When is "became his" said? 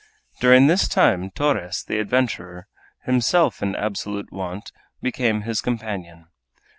4.99-5.61